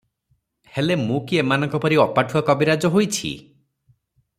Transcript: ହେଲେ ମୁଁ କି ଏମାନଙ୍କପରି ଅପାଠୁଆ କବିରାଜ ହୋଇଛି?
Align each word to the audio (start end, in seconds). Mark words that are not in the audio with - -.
ହେଲେ 0.77 0.97
ମୁଁ 1.01 1.19
କି 1.31 1.39
ଏମାନଙ୍କପରି 1.43 2.01
ଅପାଠୁଆ 2.07 2.43
କବିରାଜ 2.51 2.93
ହୋଇଛି? 2.97 3.33